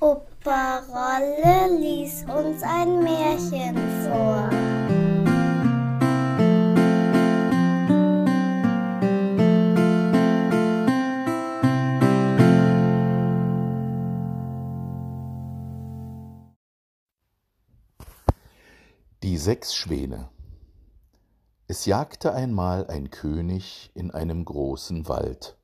[0.00, 4.48] Opa Rolle lies uns ein Märchen vor.
[19.22, 20.30] Die sechs Schwäne.
[21.66, 25.58] Es jagte einmal ein König in einem großen Wald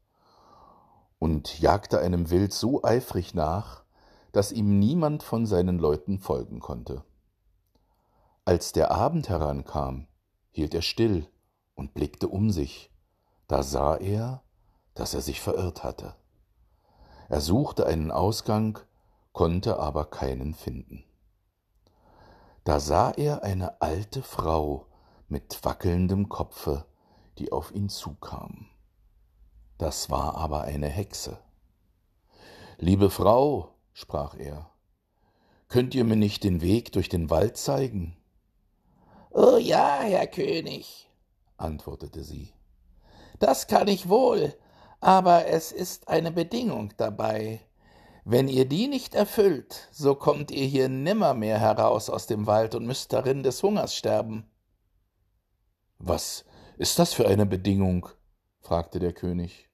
[1.20, 3.84] und jagte einem Wild so eifrig nach,
[4.32, 7.04] dass ihm niemand von seinen Leuten folgen konnte.
[8.44, 10.08] Als der Abend herankam,
[10.50, 11.28] hielt er still
[11.74, 12.90] und blickte um sich.
[13.46, 14.42] Da sah er,
[14.94, 16.16] dass er sich verirrt hatte.
[17.28, 18.78] Er suchte einen Ausgang,
[19.32, 21.04] konnte aber keinen finden.
[22.64, 24.86] Da sah er eine alte Frau
[25.28, 26.86] mit wackelndem Kopfe,
[27.36, 28.69] die auf ihn zukam.
[29.80, 31.38] Das war aber eine Hexe.
[32.76, 34.70] Liebe Frau, sprach er,
[35.68, 38.14] könnt ihr mir nicht den Weg durch den Wald zeigen?
[39.30, 41.08] Oh ja, Herr König,
[41.56, 42.52] antwortete sie.
[43.38, 44.54] Das kann ich wohl,
[45.00, 47.60] aber es ist eine Bedingung dabei.
[48.26, 52.84] Wenn ihr die nicht erfüllt, so kommt ihr hier nimmermehr heraus aus dem Wald und
[52.84, 54.46] müsst darin des Hungers sterben.
[55.98, 56.44] Was
[56.76, 58.10] ist das für eine Bedingung?
[58.60, 59.69] fragte der König.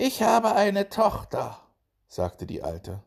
[0.00, 1.58] Ich habe eine Tochter,
[2.06, 3.02] sagte die Alte,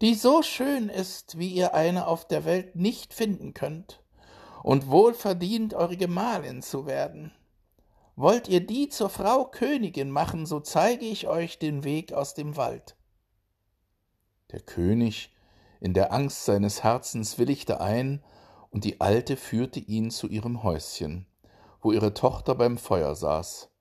[0.00, 4.04] die so schön ist, wie ihr eine auf der Welt nicht finden könnt,
[4.62, 7.32] und wohl verdient, eure Gemahlin zu werden.
[8.14, 12.56] Wollt ihr die zur Frau Königin machen, so zeige ich euch den Weg aus dem
[12.56, 12.94] Wald.
[14.52, 15.34] Der König,
[15.80, 18.22] in der Angst seines Herzens, willigte ein,
[18.70, 21.26] und die Alte führte ihn zu ihrem Häuschen,
[21.80, 23.71] wo ihre Tochter beim Feuer saß.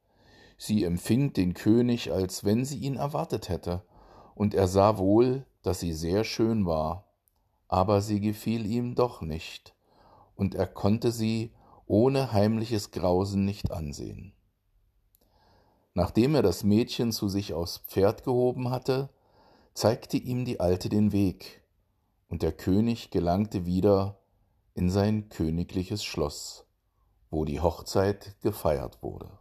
[0.63, 3.81] Sie empfing den König, als wenn sie ihn erwartet hätte,
[4.35, 7.07] und er sah wohl, dass sie sehr schön war,
[7.67, 9.73] aber sie gefiel ihm doch nicht,
[10.35, 11.51] und er konnte sie
[11.87, 14.33] ohne heimliches Grausen nicht ansehen.
[15.95, 19.09] Nachdem er das Mädchen zu sich aufs Pferd gehoben hatte,
[19.73, 21.63] zeigte ihm die Alte den Weg,
[22.27, 24.19] und der König gelangte wieder
[24.75, 26.67] in sein königliches Schloss,
[27.31, 29.40] wo die Hochzeit gefeiert wurde.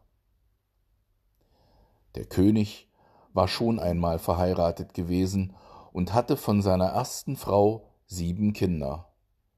[2.14, 2.88] Der König
[3.32, 5.54] war schon einmal verheiratet gewesen
[5.92, 9.12] und hatte von seiner ersten Frau sieben Kinder,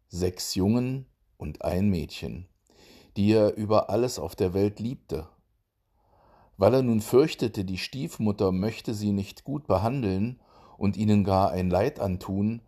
[0.09, 2.49] sechs Jungen und ein Mädchen,
[3.17, 5.29] die er über alles auf der Welt liebte.
[6.59, 10.41] Weil er nun fürchtete, die Stiefmutter möchte sie nicht gut behandeln
[10.77, 12.63] und ihnen gar ein Leid antun,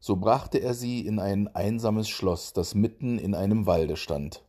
[0.00, 4.44] so brachte er sie in ein einsames Schloss, das mitten in einem Walde stand.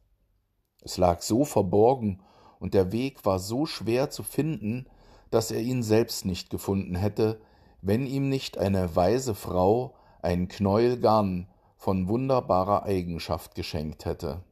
[0.81, 2.21] Es lag so verborgen
[2.59, 4.85] und der Weg war so schwer zu finden,
[5.31, 7.39] dass er ihn selbst nicht gefunden hätte,
[7.81, 14.43] wenn ihm nicht eine weise Frau ein Knäuel Garn von wunderbarer Eigenschaft geschenkt hätte.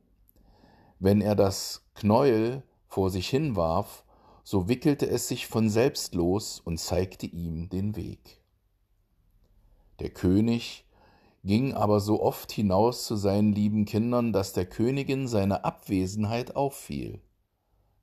[0.99, 4.05] Wenn er das Knäuel vor sich hinwarf,
[4.43, 8.39] so wickelte es sich von selbst los und zeigte ihm den Weg.
[9.99, 10.85] Der König
[11.43, 17.19] ging aber so oft hinaus zu seinen lieben Kindern, dass der Königin seine Abwesenheit auffiel.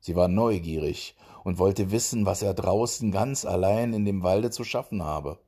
[0.05, 4.63] Sie war neugierig und wollte wissen, was er draußen ganz allein in dem Walde zu
[4.63, 5.39] schaffen habe.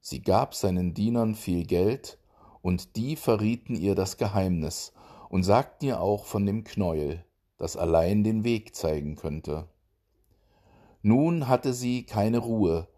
[0.00, 2.16] Sie gab seinen Dienern viel Geld,
[2.62, 4.94] und die verrieten ihr das Geheimnis
[5.28, 7.26] und sagten ihr auch von dem Knäuel,
[7.58, 9.68] das allein den Weg zeigen könnte.
[11.02, 12.88] Nun hatte sie keine Ruhe,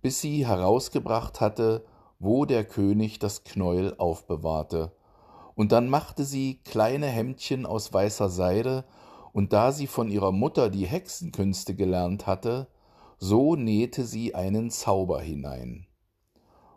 [0.00, 1.84] bis sie herausgebracht hatte,
[2.20, 4.92] wo der König das Knäuel aufbewahrte,
[5.56, 8.84] und dann machte sie kleine Hemdchen aus weißer Seide
[9.32, 12.68] und da sie von ihrer Mutter die Hexenkünste gelernt hatte,
[13.18, 15.86] so nähte sie einen Zauber hinein.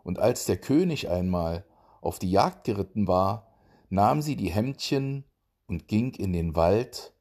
[0.04, 1.64] Und als der König einmal
[2.00, 3.52] auf die Jagd geritten war,
[3.88, 5.24] nahm sie die Hemdchen
[5.66, 7.14] und ging in den Wald,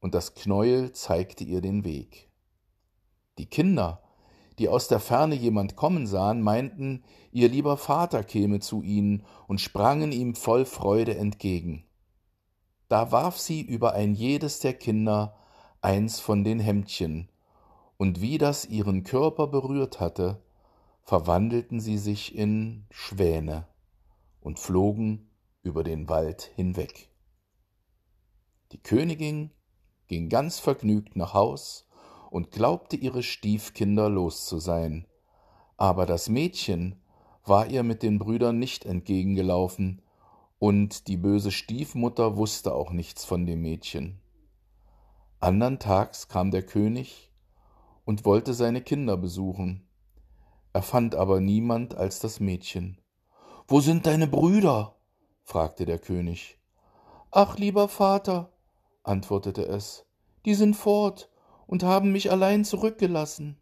[0.00, 2.30] und das Knäuel zeigte ihr den Weg.
[3.38, 4.02] Die Kinder,
[4.58, 7.02] die aus der Ferne jemand kommen sahen, meinten,
[7.32, 11.87] ihr lieber Vater käme zu ihnen und sprangen ihm voll Freude entgegen.
[12.88, 15.36] Da warf sie über ein jedes der Kinder
[15.80, 17.28] eins von den Hemdchen,
[17.96, 20.40] und wie das ihren Körper berührt hatte,
[21.02, 23.66] verwandelten sie sich in Schwäne
[24.40, 25.30] und flogen
[25.62, 27.10] über den Wald hinweg.
[28.72, 29.50] Die Königin
[30.06, 31.88] ging ganz vergnügt nach Haus
[32.30, 35.06] und glaubte ihre Stiefkinder los zu sein,
[35.76, 37.02] aber das Mädchen
[37.44, 40.02] war ihr mit den Brüdern nicht entgegengelaufen,
[40.58, 44.20] und die böse Stiefmutter wusste auch nichts von dem Mädchen.
[45.40, 47.30] Andern Tags kam der König
[48.04, 49.86] und wollte seine Kinder besuchen.
[50.72, 53.00] Er fand aber niemand als das Mädchen.
[53.68, 54.96] Wo sind deine Brüder?
[55.44, 56.58] fragte der König.
[57.30, 58.50] Ach, lieber Vater,
[59.02, 60.06] antwortete es,
[60.44, 61.30] die sind fort
[61.66, 63.58] und haben mich allein zurückgelassen.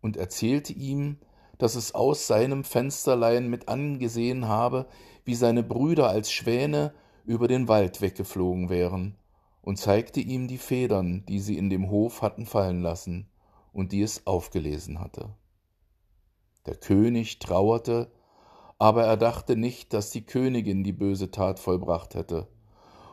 [0.00, 1.18] Und erzählte ihm,
[1.62, 4.86] dass es aus seinem Fensterlein mit angesehen habe,
[5.24, 6.92] wie seine Brüder als Schwäne
[7.24, 9.16] über den Wald weggeflogen wären,
[9.60, 13.28] und zeigte ihm die Federn, die sie in dem Hof hatten fallen lassen
[13.72, 15.36] und die es aufgelesen hatte.
[16.66, 18.10] Der König trauerte,
[18.80, 22.48] aber er dachte nicht, dass die Königin die böse Tat vollbracht hätte.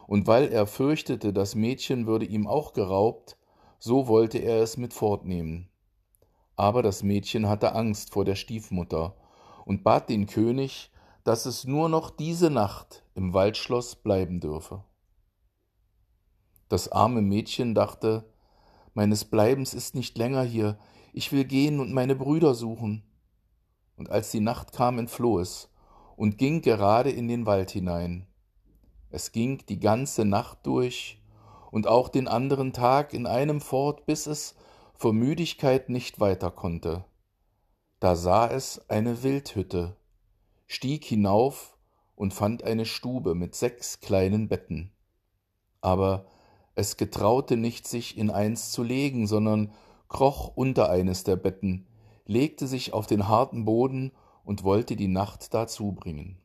[0.08, 3.38] Und weil er fürchtete, das Mädchen würde ihm auch geraubt,
[3.78, 5.70] so wollte er es mit fortnehmen.
[6.60, 9.16] Aber das Mädchen hatte Angst vor der Stiefmutter
[9.64, 10.92] und bat den König,
[11.24, 14.84] dass es nur noch diese Nacht im Waldschloss bleiben dürfe.
[16.68, 18.30] Das arme Mädchen dachte,
[18.94, 20.78] meines Bleibens ist nicht länger hier,
[21.14, 23.04] ich will gehen und meine Brüder suchen
[23.96, 25.70] und als die Nacht kam, entfloh es
[26.18, 28.28] und ging gerade in den Wald hinein.
[29.12, 31.24] Es ging die ganze Nacht durch
[31.72, 34.56] und auch den anderen Tag in einem fort, bis es
[35.00, 37.06] vor Müdigkeit nicht weiter konnte.
[38.02, 39.96] Da sah es eine Wildhütte,
[40.68, 41.78] stieg hinauf
[42.16, 44.92] und fand eine Stube mit sechs kleinen Betten.
[45.80, 46.26] Aber
[46.76, 49.72] es getraute nicht, sich in eins zu legen, sondern
[50.10, 51.88] kroch unter eines der Betten,
[52.26, 54.12] legte sich auf den harten Boden
[54.44, 56.42] und wollte die Nacht da zubringen.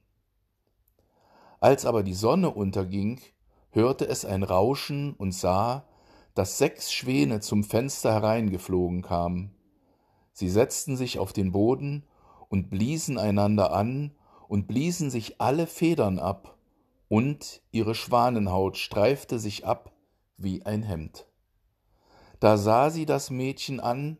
[1.58, 3.20] Als aber die Sonne unterging,
[3.70, 5.88] hörte es ein Rauschen und sah,
[6.34, 9.54] dass sechs Schwäne zum Fenster hereingeflogen kamen.
[10.32, 12.04] Sie setzten sich auf den Boden
[12.48, 14.12] und bliesen einander an
[14.48, 16.58] und bliesen sich alle Federn ab,
[17.08, 19.92] und ihre Schwanenhaut streifte sich ab
[20.36, 21.26] wie ein Hemd.
[22.40, 24.18] Da sah sie das Mädchen an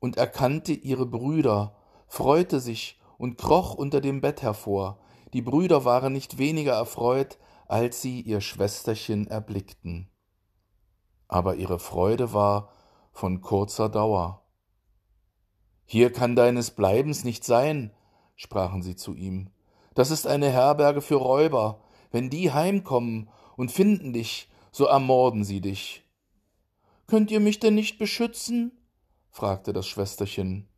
[0.00, 1.76] und erkannte ihre Brüder,
[2.06, 5.00] freute sich und kroch unter dem Bett hervor.
[5.34, 10.08] Die Brüder waren nicht weniger erfreut, als sie ihr Schwesterchen erblickten.
[11.28, 12.70] Aber ihre Freude war
[13.12, 14.42] von kurzer Dauer.
[15.84, 17.92] Hier kann deines Bleibens nicht sein,
[18.36, 19.50] sprachen sie zu ihm.
[19.94, 21.80] Das ist eine Herberge für Räuber.
[22.10, 26.04] Wenn die heimkommen und finden dich, so ermorden sie dich.
[27.06, 28.72] Könnt ihr mich denn nicht beschützen?
[29.30, 30.68] fragte das Schwesterchen.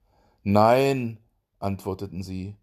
[0.43, 1.19] Nein,
[1.58, 2.56] antworteten sie,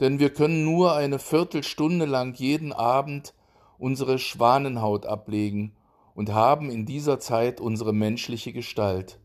[0.00, 3.34] denn wir können nur eine Viertelstunde lang jeden Abend
[3.76, 5.76] unsere Schwanenhaut ablegen
[6.18, 9.20] und haben in dieser Zeit unsere menschliche Gestalt.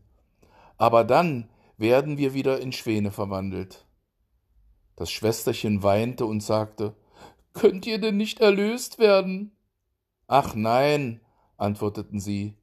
[0.76, 3.84] Aber dann werden wir wieder in Schwäne verwandelt.
[4.94, 6.94] Das Schwesterchen weinte und sagte,
[7.52, 9.56] Könnt ihr denn nicht erlöst werden?
[10.28, 11.20] Ach nein,
[11.56, 12.54] antworteten sie,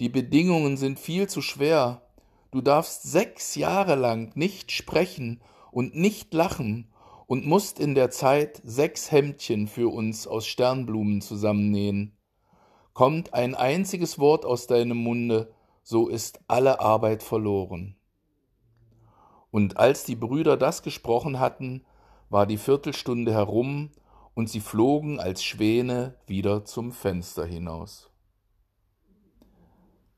[0.00, 2.02] die Bedingungen sind viel zu schwer.
[2.50, 5.40] Du darfst sechs Jahre lang nicht sprechen
[5.70, 6.92] und nicht lachen
[7.28, 12.15] und musst in der Zeit sechs Hemdchen für uns aus Sternblumen zusammennähen.
[12.96, 15.52] Kommt ein einziges Wort aus deinem Munde,
[15.82, 17.94] so ist alle Arbeit verloren.
[19.50, 21.84] Und als die Brüder das gesprochen hatten,
[22.30, 23.90] war die Viertelstunde herum,
[24.32, 28.08] und sie flogen als Schwäne wieder zum Fenster hinaus.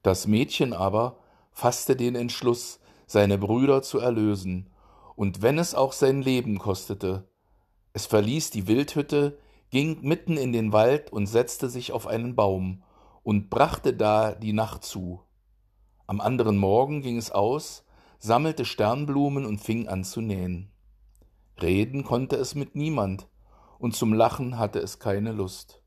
[0.04, 1.18] Das Mädchen aber
[1.50, 2.78] fasste den Entschluss,
[3.08, 4.70] seine Brüder zu erlösen,
[5.16, 7.28] und wenn es auch sein Leben kostete.
[7.92, 9.36] Es verließ die Wildhütte,
[9.70, 12.82] ging mitten in den Wald und setzte sich auf einen Baum
[13.22, 15.22] und brachte da die Nacht zu.
[16.06, 17.84] Am anderen Morgen ging es aus,
[18.18, 20.70] sammelte Sternblumen und fing an zu nähen.
[21.60, 23.28] Reden konnte es mit niemand,
[23.78, 25.82] und zum Lachen hatte es keine Lust.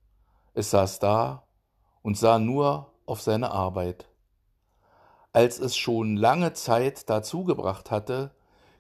[0.53, 1.47] Es saß da
[2.01, 4.07] und sah nur auf seine Arbeit.
[5.33, 8.35] Als es schon lange Zeit dazu gebracht hatte,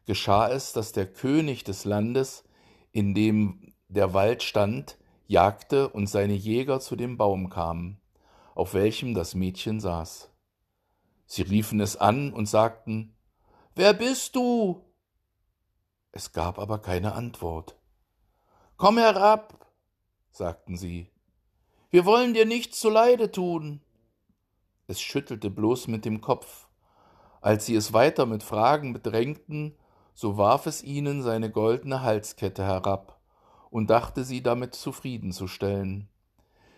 [0.05, 2.43] geschah es, dass der König des Landes,
[2.91, 3.60] in dem
[3.91, 7.99] der Wald stand, jagte und seine Jäger zu dem Baum kamen,
[8.55, 10.29] auf welchem das Mädchen saß.
[11.25, 13.13] Sie riefen es an und sagten,
[13.75, 14.85] Wer bist du?
[16.11, 17.77] Es gab aber keine Antwort.
[18.77, 19.65] Komm herab,
[20.31, 21.09] sagten sie,
[21.89, 23.81] wir wollen dir nichts zuleide tun.
[24.87, 26.67] Es schüttelte bloß mit dem Kopf.
[27.41, 29.75] Als sie es weiter mit Fragen bedrängten,
[30.13, 33.20] so warf es ihnen seine goldene Halskette herab
[33.71, 36.07] und dachte sie damit zufriedenzustellen.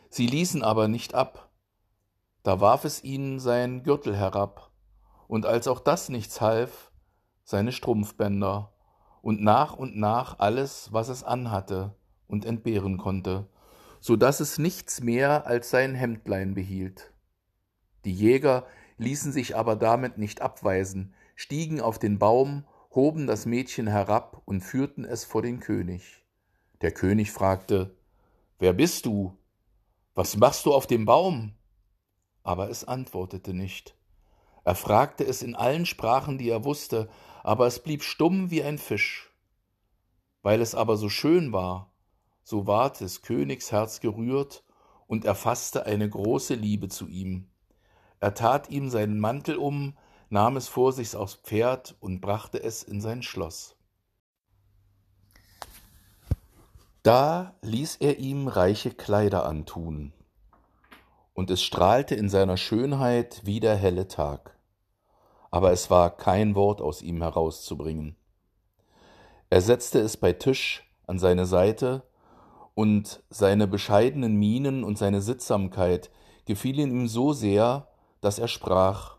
[0.09, 1.49] Sie ließen aber nicht ab.
[2.43, 4.71] Da warf es ihnen sein Gürtel herab,
[5.27, 6.91] und als auch das nichts half,
[7.43, 8.73] seine Strumpfbänder
[9.21, 11.95] und nach und nach alles, was es anhatte
[12.27, 13.47] und entbehren konnte,
[13.99, 17.11] so dass es nichts mehr als sein Hemdlein behielt.
[18.05, 23.87] Die Jäger ließen sich aber damit nicht abweisen, stiegen auf den Baum, hoben das Mädchen
[23.87, 26.22] herab und führten es vor den König.
[26.83, 27.95] Der König fragte,
[28.59, 29.37] Wer bist du?
[30.15, 31.53] Was machst du auf dem Baum?
[32.43, 33.95] Aber es antwortete nicht.
[34.65, 37.09] Er fragte es in allen Sprachen, die er wusste,
[37.41, 39.33] aber es blieb stumm wie ein Fisch.
[40.41, 41.93] Weil es aber so schön war,
[42.43, 44.65] so ward des Königs Herz gerührt,
[45.07, 47.49] und er fasste eine große Liebe zu ihm.
[48.19, 49.97] Er tat ihm seinen Mantel um,
[50.29, 53.72] nahm es vor sich aufs Pferd und brachte es in sein Schloss.
[57.03, 60.13] Da ließ er ihm reiche Kleider antun,
[61.33, 64.57] und es strahlte in seiner Schönheit wie der helle Tag,
[65.51, 68.15] aber es war kein Wort aus ihm herauszubringen.
[69.49, 72.03] Er setzte es bei Tisch an seine Seite,
[72.73, 76.09] und seine bescheidenen Mienen und seine Sittsamkeit
[76.45, 77.89] gefielen ihm so sehr,
[78.21, 79.17] dass er sprach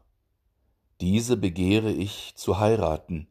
[1.02, 3.28] Diese begehre ich zu heiraten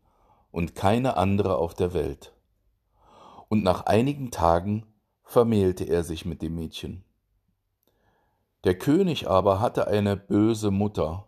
[0.51, 2.33] und keine andere auf der Welt.
[3.53, 4.83] Und nach einigen Tagen
[5.23, 7.03] vermählte er sich mit dem Mädchen.
[8.63, 11.27] Der König aber hatte eine böse Mutter,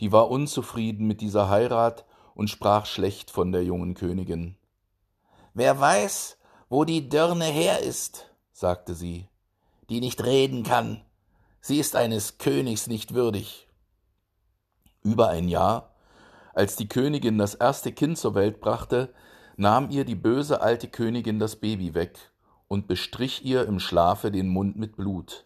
[0.00, 4.56] die war unzufrieden mit dieser Heirat und sprach schlecht von der jungen Königin.
[5.52, 6.38] Wer weiß,
[6.70, 9.28] wo die Dirne her ist, sagte sie,
[9.90, 11.02] die nicht reden kann,
[11.60, 13.68] sie ist eines Königs nicht würdig.
[15.02, 15.94] Über ein Jahr,
[16.54, 19.12] als die Königin das erste Kind zur Welt brachte,
[19.56, 22.18] nahm ihr die böse alte Königin das Baby weg
[22.68, 25.44] und bestrich ihr im Schlafe den Mund mit Blut.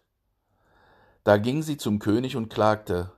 [1.24, 3.12] Da ging sie zum König und klagte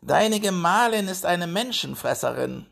[0.00, 2.66] Deine Gemahlin ist eine Menschenfresserin.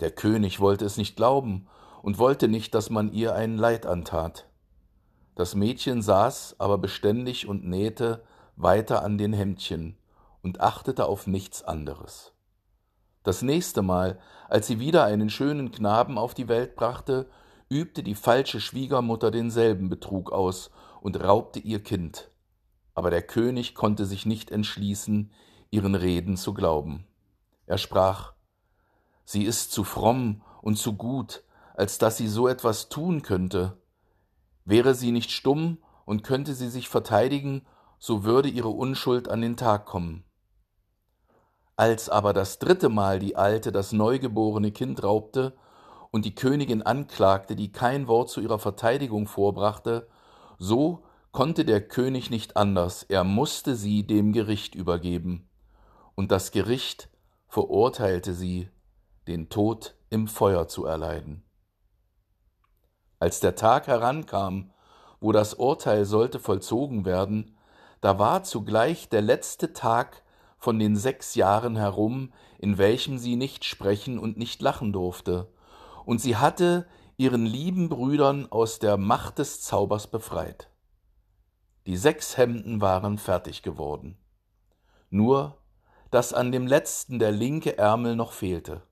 [0.00, 1.66] Der König wollte es nicht glauben
[2.02, 4.48] und wollte nicht, dass man ihr ein Leid antat.
[5.34, 8.24] Das Mädchen saß aber beständig und nähte
[8.56, 9.98] weiter an den Hemdchen
[10.42, 12.32] und achtete auf nichts anderes.
[13.22, 17.28] Das nächste Mal, als sie wieder einen schönen Knaben auf die Welt brachte,
[17.68, 20.70] übte die falsche Schwiegermutter denselben Betrug aus
[21.00, 22.30] und raubte ihr Kind
[22.98, 25.30] aber der König konnte sich nicht entschließen,
[25.70, 27.06] ihren Reden zu glauben.
[27.64, 28.32] Er sprach
[29.24, 31.44] Sie ist zu fromm und zu gut,
[31.74, 33.80] als dass sie so etwas tun könnte.
[34.64, 37.64] Wäre sie nicht stumm und könnte sie sich verteidigen,
[38.00, 40.24] so würde ihre Unschuld an den Tag kommen.
[41.78, 45.56] Als aber das dritte Mal die Alte das neugeborene Kind raubte
[46.10, 50.08] und die Königin anklagte, die kein Wort zu ihrer Verteidigung vorbrachte,
[50.58, 55.48] so konnte der König nicht anders, er musste sie dem Gericht übergeben,
[56.16, 57.10] und das Gericht
[57.46, 58.68] verurteilte sie,
[59.28, 61.44] den Tod im Feuer zu erleiden.
[63.20, 64.72] Als der Tag herankam,
[65.20, 67.56] wo das Urteil sollte vollzogen werden,
[68.00, 70.24] da war zugleich der letzte Tag
[70.58, 75.48] von den sechs Jahren herum, in welchem sie nicht sprechen und nicht lachen durfte,
[76.04, 76.86] und sie hatte
[77.16, 80.70] ihren lieben Brüdern aus der Macht des Zaubers befreit.
[81.86, 84.18] Die sechs Hemden waren fertig geworden.
[85.10, 85.58] Nur,
[86.10, 88.82] dass an dem letzten der linke Ärmel noch fehlte.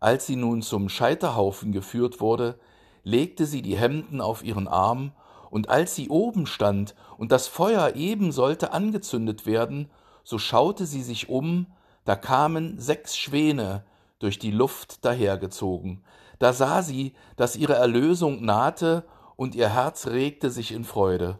[0.00, 2.58] Als sie nun zum Scheiterhaufen geführt wurde,
[3.02, 5.12] legte sie die Hemden auf ihren Arm,
[5.50, 9.90] und als sie oben stand und das Feuer eben sollte angezündet werden,
[10.28, 11.68] so schaute sie sich um,
[12.04, 13.86] da kamen sechs Schwäne
[14.18, 16.04] durch die Luft dahergezogen.
[16.38, 19.06] Da sah sie, dass ihre Erlösung nahte,
[19.36, 21.38] und ihr Herz regte sich in Freude.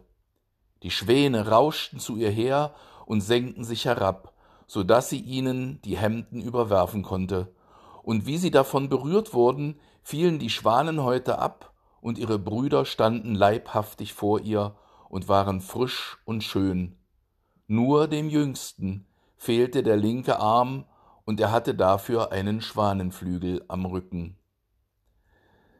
[0.81, 2.73] Die Schwäne rauschten zu ihr her
[3.05, 4.33] und senkten sich herab,
[4.65, 7.53] so dass sie ihnen die Hemden überwerfen konnte.
[8.01, 14.15] Und wie sie davon berührt wurden, fielen die Schwanenhäute ab, und ihre Brüder standen leibhaftig
[14.15, 14.75] vor ihr
[15.09, 16.98] und waren frisch und schön.
[17.71, 19.05] Nur dem Jüngsten
[19.37, 20.85] fehlte der linke Arm,
[21.23, 24.39] und er hatte dafür einen Schwanenflügel am Rücken.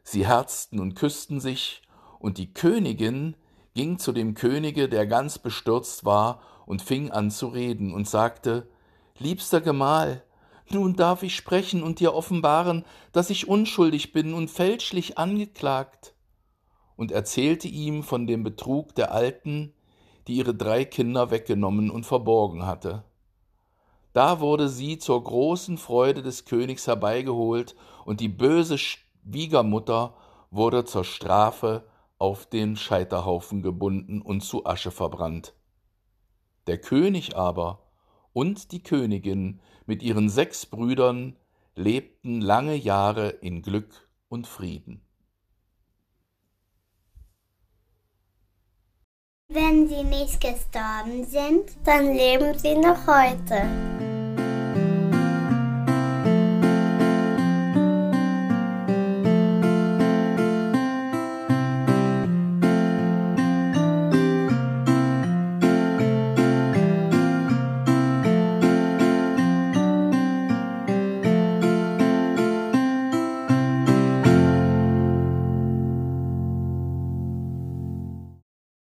[0.04, 1.82] Sie herzten und küssten sich,
[2.20, 3.36] und die Königin
[3.74, 8.70] ging zu dem Könige, der ganz bestürzt war, und fing an zu reden und sagte
[9.18, 10.24] Liebster Gemahl,
[10.70, 16.14] nun darf ich sprechen und dir offenbaren, dass ich unschuldig bin und fälschlich angeklagt,
[16.96, 19.74] und erzählte ihm von dem Betrug der Alten,
[20.30, 23.04] die ihre drei Kinder weggenommen und verborgen hatte.
[24.14, 30.16] Da wurde sie zur großen Freude des Königs herbeigeholt, und die böse Schwiegermutter
[30.52, 31.84] wurde zur Strafe
[32.20, 35.54] auf den Scheiterhaufen gebunden und zu Asche verbrannt.
[36.68, 37.88] Der König aber
[38.34, 41.38] und die Königin mit ihren sechs Brüdern
[41.76, 45.02] lebten lange Jahre in Glück und Frieden.
[49.52, 53.99] Wenn sie nicht gestorben sind, dann leben sie noch heute.